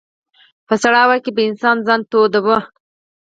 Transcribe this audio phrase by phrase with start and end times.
[0.67, 2.57] په سړه هوا کې به انسان ځان توداوه.